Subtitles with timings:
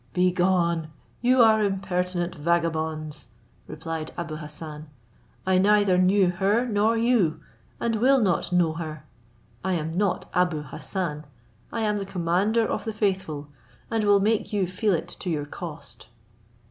[0.13, 0.87] "Be gone,
[1.21, 3.27] you are impertinent vagabonds,"
[3.67, 4.89] replied Abou Hassan;
[5.45, 7.39] "I neither knew her nor you,
[7.79, 9.05] and will not know her.
[9.63, 11.25] I am not Abou Hassan;
[11.71, 13.49] I am the commander of the faithful,
[13.91, 16.09] and will make you feel it to your cost."